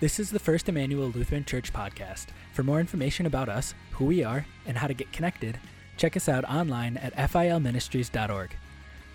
[0.00, 2.26] This is the First Emmanuel Lutheran Church podcast.
[2.52, 5.58] For more information about us, who we are, and how to get connected,
[5.96, 8.54] check us out online at filministries.org.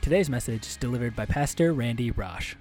[0.01, 2.55] Today's message is delivered by Pastor Randy Rosh.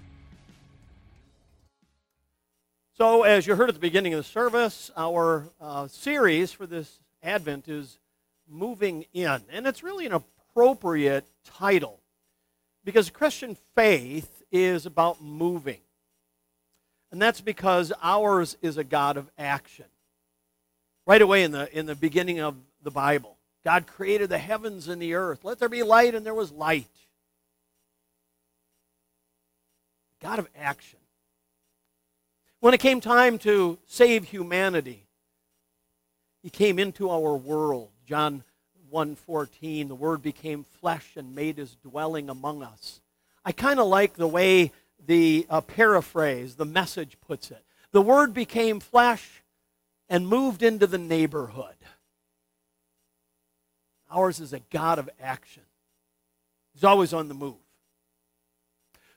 [2.96, 7.00] So, as you heard at the beginning of the service, our uh, series for this
[7.24, 7.98] Advent is
[8.48, 9.40] Moving In.
[9.50, 11.98] And it's really an appropriate title
[12.84, 15.80] because Christian faith is about moving.
[17.12, 19.84] And that's because ours is a God of action.
[21.06, 25.00] Right away in the, in the beginning of the Bible, God created the heavens and
[25.00, 25.44] the earth.
[25.44, 26.88] Let there be light, and there was light.
[30.20, 30.98] God of action.
[32.60, 35.04] When it came time to save humanity,
[36.42, 37.90] he came into our world.
[38.06, 38.42] John
[38.90, 43.00] 1:14, the word became flesh and made his dwelling among us.
[43.44, 44.72] I kind of like the way
[45.06, 47.64] the uh, paraphrase, the message puts it.
[47.92, 49.42] The word became flesh
[50.08, 51.76] and moved into the neighborhood.
[54.10, 55.62] Ours is a God of action.
[56.74, 57.56] He's always on the move.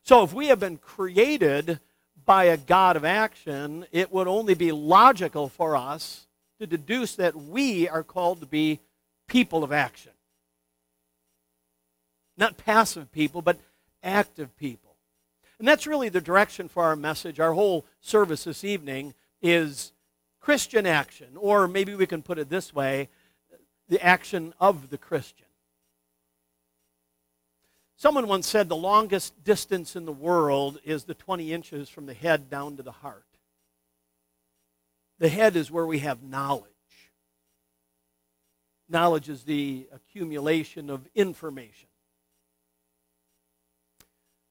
[0.04, 1.80] So if we have been created
[2.26, 6.28] by a God of action, it would only be logical for us
[6.60, 8.80] to deduce that we are called to be
[9.28, 10.12] people of action.
[12.38, 13.60] Not passive people, but
[14.04, 14.85] active people.
[15.60, 17.40] And that's really the direction for our message.
[17.40, 19.94] Our whole service this evening is
[20.40, 23.10] Christian action, or maybe we can put it this way
[23.88, 25.46] the action of the Christian.
[27.98, 32.14] Someone once said the longest distance in the world is the 20 inches from the
[32.14, 33.24] head down to the heart.
[35.20, 36.72] The head is where we have knowledge.
[38.90, 41.88] Knowledge is the accumulation of information.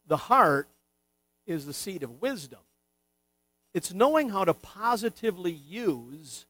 [0.07, 0.69] The heart
[1.47, 2.61] is the seat of wisdom.
[3.73, 6.47] It's knowing how to positively use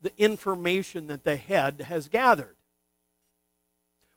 [0.00, 2.56] the information that the head has gathered.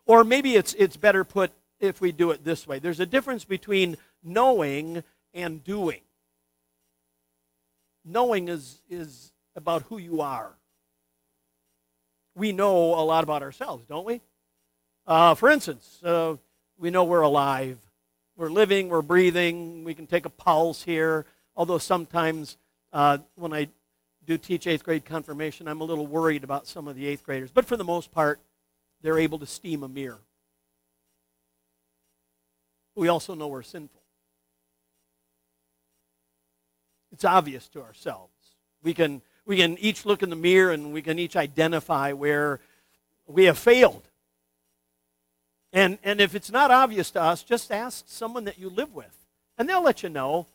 [0.05, 3.45] Or maybe it's, it's better put if we do it this way there's a difference
[3.45, 5.03] between knowing
[5.33, 6.01] and doing.
[8.03, 10.53] Knowing is, is about who you are.
[12.35, 14.21] We know a lot about ourselves, don't we?
[15.05, 16.35] Uh, for instance, uh,
[16.77, 17.77] we know we're alive.
[18.37, 21.25] We're living, we're breathing, we can take a pulse here.
[21.55, 22.55] Although sometimes
[22.93, 23.69] uh, when I
[24.25, 27.49] do teach eighth grade confirmation, I'm a little worried about some of the eighth graders.
[27.49, 28.39] But for the most part,
[29.01, 30.19] they're able to steam a mirror.
[32.95, 34.01] We also know we're sinful.
[37.11, 38.33] It's obvious to ourselves.
[38.83, 42.59] We can, we can each look in the mirror and we can each identify where
[43.25, 44.07] we have failed.
[45.77, 49.15] And, and if it's not obvious to us, just ask someone that you live with.
[49.59, 50.47] And they'll let you know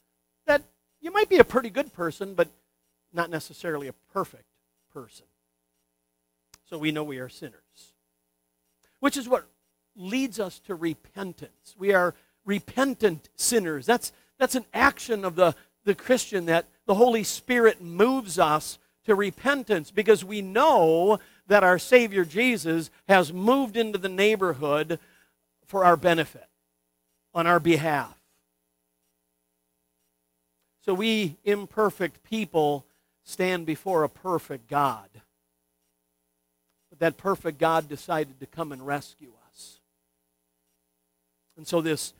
[0.47, 0.62] that
[1.00, 2.49] you might be a pretty good person, but
[3.12, 4.47] not necessarily a perfect
[4.93, 5.27] person.
[6.69, 7.93] So we know we are sinners.
[8.99, 9.47] Which is what
[9.94, 11.77] leads us to repentance.
[11.78, 13.87] We are repentant sinners.
[13.87, 14.10] That's,
[14.41, 15.54] that's an action of the,
[15.84, 21.78] the Christian that the Holy Spirit moves us to repentance because we know that our
[21.78, 24.99] Savior Jesus has moved into the neighborhood
[25.72, 26.44] for our benefit,
[27.33, 28.15] on our behalf.
[30.84, 32.84] So we imperfect people
[33.25, 35.09] stand before a perfect God.
[36.91, 39.81] But that perfect God decided to come and rescue us.
[41.56, 42.12] And so this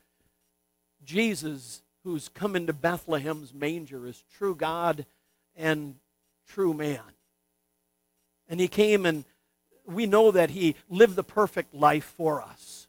[1.05, 5.05] Jesus who's come into Bethlehem's manger is true God
[5.55, 5.97] and
[6.49, 7.03] true man.
[8.49, 9.27] And he came and
[9.84, 12.89] we know that he lived the perfect life for us.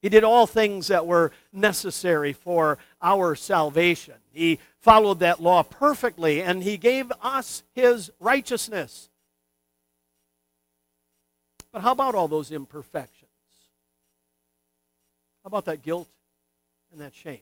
[0.00, 4.14] He did all things that were necessary for our salvation.
[4.32, 9.08] He followed that law perfectly, and he gave us his righteousness.
[11.72, 13.30] But how about all those imperfections?
[15.42, 16.08] How about that guilt
[16.92, 17.40] and that shame?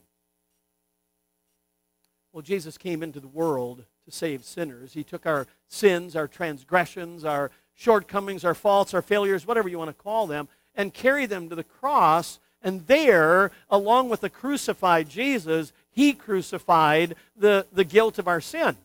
[2.31, 4.93] Well, Jesus came into the world to save sinners.
[4.93, 9.89] He took our sins, our transgressions, our shortcomings, our faults, our failures, whatever you want
[9.89, 12.39] to call them, and carried them to the cross.
[12.67, 18.75] And there, along with the crucified Jesus, he crucified the, the guilt of our sin.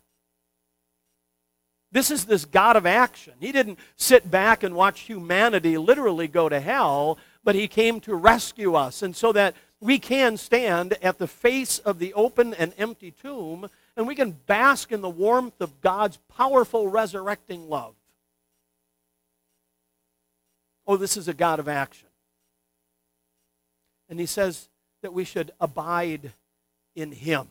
[1.90, 3.32] This is this God of action.
[3.40, 8.14] He didn't sit back and watch humanity literally go to hell, but he came to
[8.14, 9.02] rescue us.
[9.02, 13.68] And so that we can stand at the face of the open and empty tomb
[13.96, 17.96] and we can bask in the warmth of God's powerful resurrecting love.
[20.86, 22.06] Oh, this is a God of action.
[24.12, 24.68] And he says
[25.00, 26.32] that we should abide
[26.94, 27.48] in him.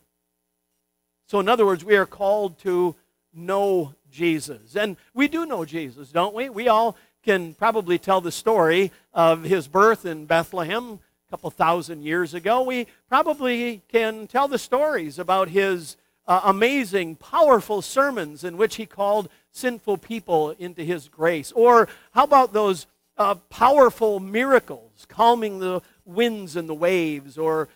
[1.25, 2.95] So, in other words, we are called to
[3.33, 4.75] know Jesus.
[4.75, 6.49] And we do know Jesus, don't we?
[6.49, 12.03] We all can probably tell the story of his birth in Bethlehem a couple thousand
[12.03, 12.61] years ago.
[12.61, 15.97] We probably can tell the stories about his
[16.27, 21.51] uh, amazing, powerful sermons in which he called sinful people into his grace.
[21.53, 22.85] Or how about those
[23.17, 27.69] uh, powerful miracles, calming the winds and the waves, or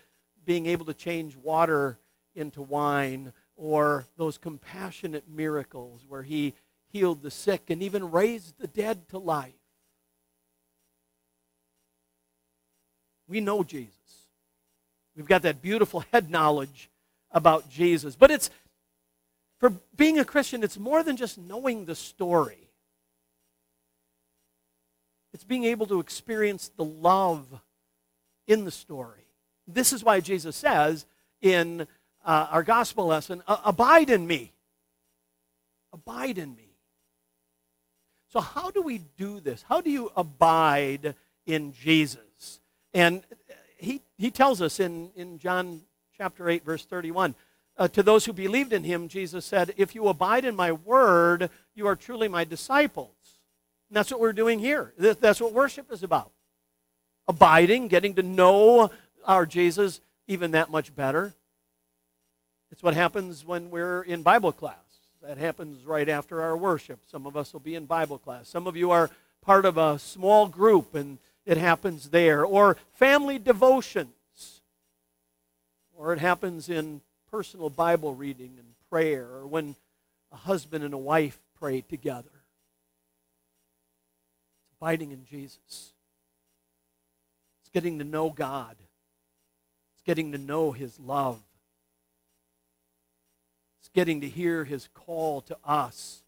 [0.46, 1.98] being able to change water
[2.36, 6.54] into wine, or those compassionate miracles where he
[6.92, 9.54] healed the sick and even raised the dead to life.
[13.28, 13.94] We know Jesus.
[15.16, 16.90] We've got that beautiful head knowledge
[17.32, 18.16] about Jesus.
[18.16, 18.50] But it's,
[19.60, 22.65] for being a Christian, it's more than just knowing the story.
[25.36, 27.46] It's being able to experience the love
[28.48, 29.26] in the story.
[29.68, 31.06] This is why Jesus says
[31.42, 31.88] in
[32.24, 34.54] uh, our gospel lesson, Abide in me.
[35.92, 36.70] Abide in me.
[38.32, 39.66] So, how do we do this?
[39.68, 41.16] How do you abide
[41.46, 42.62] in Jesus?
[42.94, 43.22] And
[43.76, 45.82] he, he tells us in, in John
[46.18, 47.36] chapter 8, verse 31.
[47.78, 51.50] Uh, to those who believed in him, Jesus said, If you abide in my word,
[51.74, 53.15] you are truly my disciples.
[53.90, 54.94] And that's what we're doing here.
[54.98, 56.32] That's what worship is about.
[57.28, 58.92] Abiding, getting to know
[59.26, 61.34] our Jesus even that much better.
[62.72, 64.76] It's what happens when we're in Bible class.
[65.22, 67.00] That happens right after our worship.
[67.10, 68.48] Some of us will be in Bible class.
[68.48, 69.10] Some of you are
[69.42, 72.46] part of a small group, and it happens there.
[72.46, 74.10] Or family devotions.
[75.98, 79.76] or it happens in personal Bible reading and prayer, or when
[80.32, 82.30] a husband and a wife pray together.
[84.86, 85.58] Abiding in Jesus.
[85.68, 85.94] It's
[87.74, 88.76] getting to know God.
[89.96, 91.40] It's getting to know His love.
[93.80, 96.22] It's getting to hear His call to us,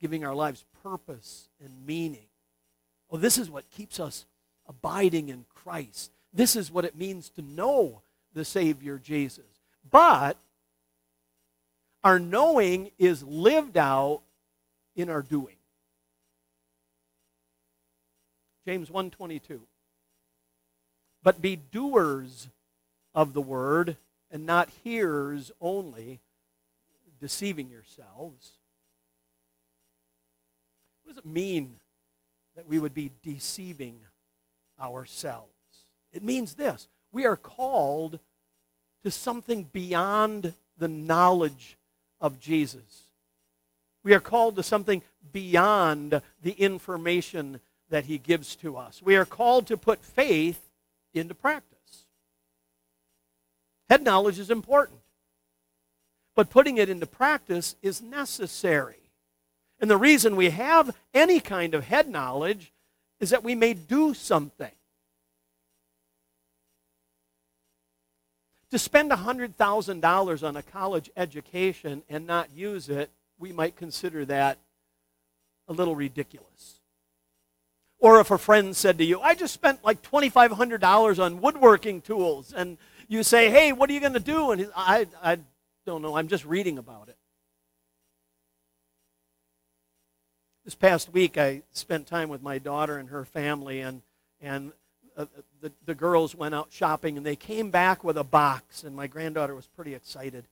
[0.00, 2.28] giving our lives purpose and meaning.
[3.10, 4.24] Oh, this is what keeps us
[4.66, 6.12] abiding in Christ.
[6.32, 8.00] This is what it means to know
[8.32, 9.60] the Savior Jesus.
[9.90, 10.38] But
[12.02, 14.22] our knowing is lived out
[14.96, 15.53] in our doing.
[18.64, 19.60] James 1:22
[21.22, 22.48] But be doers
[23.14, 23.96] of the word
[24.30, 26.20] and not hearers only
[27.20, 28.52] deceiving yourselves.
[31.02, 31.80] What does it mean
[32.56, 34.00] that we would be deceiving
[34.80, 35.50] ourselves?
[36.12, 38.18] It means this we are called
[39.04, 41.76] to something beyond the knowledge
[42.20, 43.04] of Jesus.
[44.02, 45.02] We are called to something
[45.32, 47.60] beyond the information
[47.90, 49.02] that he gives to us.
[49.02, 50.70] We are called to put faith
[51.12, 52.04] into practice.
[53.88, 55.00] Head knowledge is important,
[56.34, 59.10] but putting it into practice is necessary.
[59.80, 62.72] And the reason we have any kind of head knowledge
[63.20, 64.72] is that we may do something.
[68.70, 74.58] To spend $100,000 on a college education and not use it, we might consider that
[75.68, 76.80] a little ridiculous.
[77.98, 82.52] Or if a friend said to you, I just spent like $2,500 on woodworking tools,
[82.52, 82.76] and
[83.08, 84.50] you say, hey, what are you going to do?
[84.50, 85.38] And I, I
[85.86, 87.16] don't know, I'm just reading about it.
[90.64, 94.00] This past week, I spent time with my daughter and her family, and,
[94.40, 94.72] and
[95.16, 95.26] uh,
[95.60, 99.06] the, the girls went out shopping and they came back with a box, and my
[99.06, 100.44] granddaughter was pretty excited.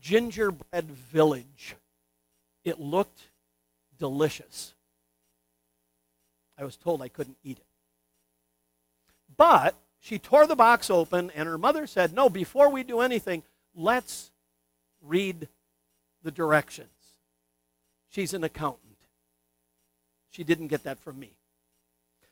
[0.00, 1.76] Gingerbread Village.
[2.64, 3.28] It looked
[3.98, 4.74] delicious.
[6.58, 7.66] I was told I couldn't eat it.
[9.36, 13.42] But she tore the box open, and her mother said, No, before we do anything,
[13.74, 14.30] let's
[15.00, 15.48] read
[16.22, 16.88] the directions.
[18.10, 18.96] She's an accountant.
[20.30, 21.32] She didn't get that from me.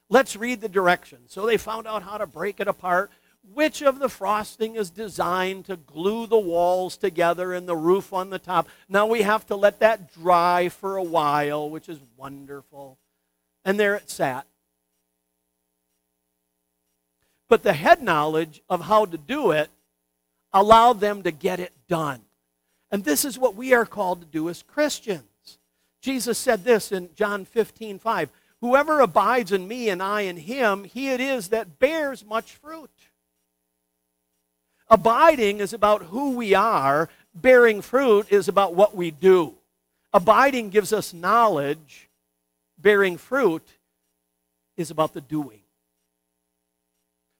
[0.08, 1.32] Let's read the directions.
[1.32, 3.10] So they found out how to break it apart.
[3.54, 8.30] Which of the frosting is designed to glue the walls together and the roof on
[8.30, 8.68] the top?
[8.88, 12.98] Now we have to let that dry for a while, which is wonderful.
[13.70, 14.48] And there it sat.
[17.48, 19.70] But the head knowledge of how to do it
[20.52, 22.22] allowed them to get it done.
[22.90, 25.22] And this is what we are called to do as Christians.
[26.02, 28.30] Jesus said this in John 15 5.
[28.60, 32.90] Whoever abides in me and I in him, he it is that bears much fruit.
[34.88, 39.54] Abiding is about who we are, bearing fruit is about what we do.
[40.12, 42.09] Abiding gives us knowledge,
[42.80, 43.66] bearing fruit
[44.76, 45.60] is about the doing.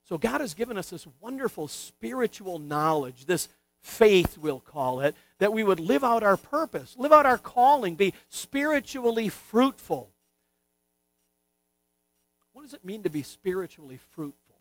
[0.04, 3.48] So God has given us this wonderful spiritual knowledge, this
[3.80, 7.94] faith, we'll call it, that we would live out our purpose, live out our calling,
[7.94, 10.10] be spiritually fruitful.
[12.52, 14.56] What does it mean to be spiritually fruitful?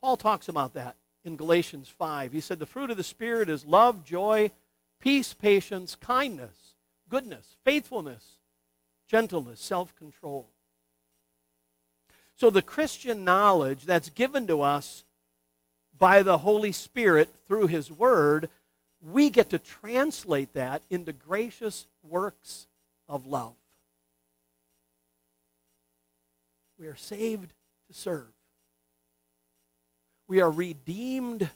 [0.00, 2.32] Paul talks about that in Galatians 5.
[2.32, 4.50] He said, The fruit of the Spirit is love, joy,
[5.00, 6.74] peace, patience, kindness,
[7.08, 8.22] goodness, faithfulness,
[9.08, 10.48] gentleness, self control.
[12.36, 15.04] So the Christian knowledge that's given to us
[15.96, 18.48] by the Holy Spirit through His Word,
[19.00, 22.66] we get to translate that into gracious works
[23.08, 23.54] of love.
[26.78, 27.52] We are saved
[27.88, 28.32] to serve.
[30.26, 31.48] We are redeemed to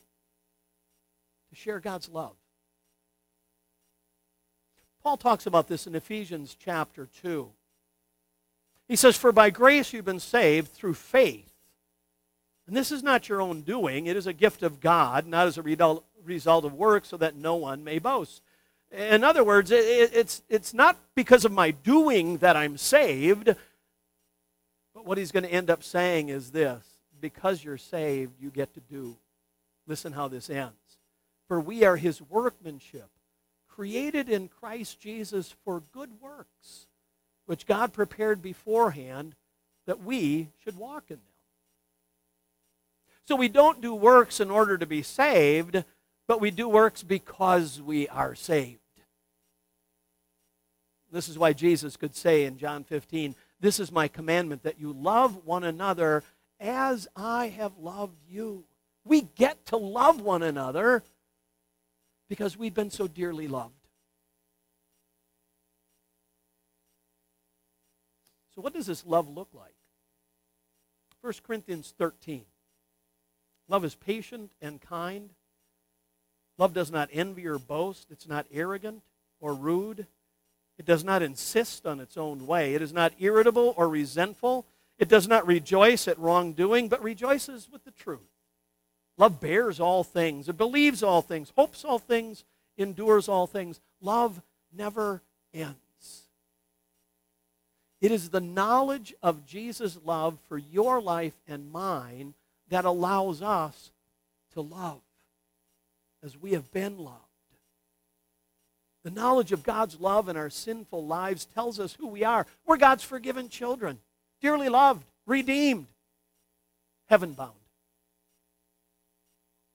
[1.55, 2.37] share God's love.
[5.09, 7.49] Paul talks about this in Ephesians chapter 2.
[8.89, 11.51] He says, For by grace you've been saved through faith.
[12.67, 15.57] And this is not your own doing, it is a gift of God, not as
[15.57, 16.05] a result
[16.67, 18.43] of work, so that no one may boast.
[18.93, 23.47] In other words, it's, it's not because of my doing that I'm saved,
[24.95, 26.85] but what he's going to end up saying is this
[27.19, 29.17] because you're saved, you get to do.
[29.87, 30.99] Listen how this ends.
[31.47, 33.09] For we are his workmanship,
[33.79, 36.89] created in Christ Jesus for good works
[37.47, 39.37] which God prepared beforehand
[39.87, 41.23] that we should walk in them.
[43.25, 45.85] So we don't do works in order to be saved,
[46.27, 48.81] but we do works because we are saved.
[51.13, 54.93] This is why Jesus could say in John 15, This is my commandment, that you
[54.93, 56.25] love one another
[56.59, 58.65] as I have loved you.
[59.05, 61.05] We get to love one another
[62.29, 63.75] because we've been so dearly loved.
[68.55, 69.75] So, what does this love look like?
[71.21, 72.45] 1 Corinthians 13.
[73.69, 75.31] Love is patient and kind.
[76.57, 78.09] Love does not envy or boast.
[78.11, 79.03] It's not arrogant
[79.41, 80.07] or rude.
[80.79, 82.75] It does not insist on its own way.
[82.75, 84.67] It is not irritable or resentful.
[84.99, 88.21] It does not rejoice at wrongdoing, but rejoices with the truth.
[89.19, 92.45] Love bears all things, it believes all things, hopes all things,
[92.79, 93.81] endures all things.
[94.01, 94.41] Love
[94.73, 95.21] never
[95.53, 95.75] ends.
[98.01, 102.35] It is the knowledge of Jesus' love for your life and mine
[102.69, 103.91] that allows us
[104.55, 105.01] to love
[106.23, 107.19] as we have been loved.
[109.03, 112.47] The knowledge of God's love in our sinful lives tells us who we are.
[112.67, 113.99] We're God's forgiven children,
[114.41, 115.87] dearly loved, redeemed,
[117.07, 117.58] heaven bound.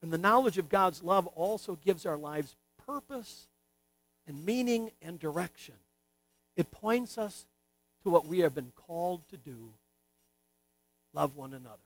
[0.03, 3.47] And the knowledge of God's love also gives our lives purpose
[4.27, 5.75] and meaning and direction.
[6.57, 7.45] It points us
[8.03, 9.71] to what we have been called to do
[11.13, 11.77] love one another.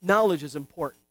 [0.00, 1.02] Knowledge is important.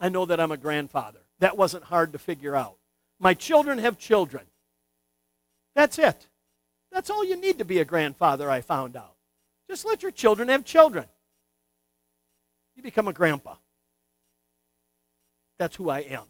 [0.00, 1.20] I know that I'm a grandfather.
[1.40, 2.76] That wasn't hard to figure out.
[3.18, 4.44] My children have children.
[5.74, 6.26] That's it.
[6.90, 9.16] That's all you need to be a grandfather, I found out.
[9.68, 11.04] Just let your children have children.
[12.76, 13.54] You become a grandpa.
[15.58, 16.24] That's who I am.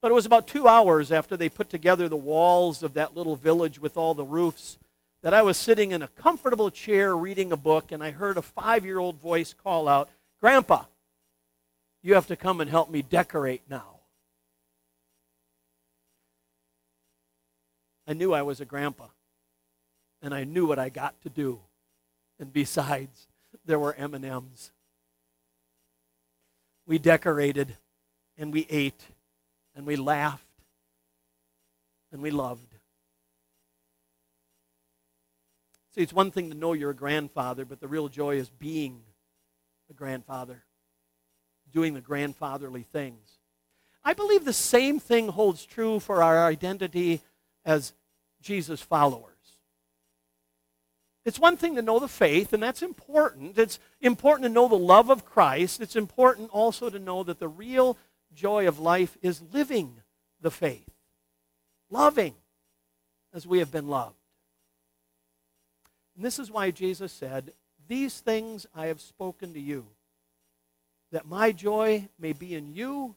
[0.00, 3.36] But it was about two hours after they put together the walls of that little
[3.36, 4.78] village with all the roofs
[5.22, 8.42] that I was sitting in a comfortable chair reading a book, and I heard a
[8.42, 10.08] five year old voice call out,
[10.40, 10.84] Grandpa,
[12.02, 14.00] you have to come and help me decorate now.
[18.08, 19.06] I knew I was a grandpa,
[20.20, 21.60] and I knew what I got to do.
[22.40, 23.28] And besides,
[23.64, 24.70] there were M&Ms.
[26.86, 27.76] We decorated
[28.36, 29.02] and we ate
[29.74, 30.44] and we laughed
[32.10, 32.74] and we loved.
[35.94, 39.02] See, it's one thing to know you're a grandfather, but the real joy is being
[39.90, 40.64] a grandfather,
[41.70, 43.38] doing the grandfatherly things.
[44.04, 47.20] I believe the same thing holds true for our identity
[47.64, 47.92] as
[48.40, 49.31] Jesus' followers.
[51.24, 53.56] It's one thing to know the faith, and that's important.
[53.56, 55.80] It's important to know the love of Christ.
[55.80, 57.96] It's important also to know that the real
[58.34, 60.00] joy of life is living
[60.40, 60.88] the faith,
[61.90, 62.34] loving
[63.32, 64.16] as we have been loved.
[66.16, 67.52] And this is why Jesus said,
[67.86, 69.86] These things I have spoken to you,
[71.12, 73.14] that my joy may be in you,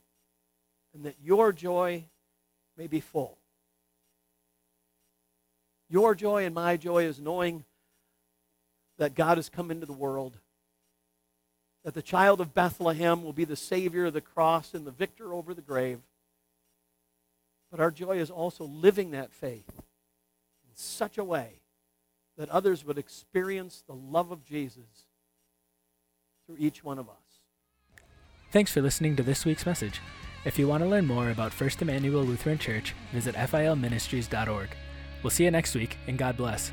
[0.94, 2.06] and that your joy
[2.78, 3.38] may be full.
[5.90, 7.64] Your joy and my joy is knowing
[8.98, 10.38] that God has come into the world
[11.86, 15.34] that the child of Bethlehem will be the Savior of the cross and the victor
[15.34, 16.00] over the grave.
[17.70, 21.62] But our joy is also living that faith in such a way
[22.38, 25.06] that others would experience the love of Jesus
[26.46, 27.16] through each one of us.
[28.52, 30.02] Thanks for listening to this week's message.
[30.44, 34.70] If you want to learn more about First Emmanuel Lutheran Church, visit filministries.org.
[35.22, 36.72] We'll see you next week, and God bless.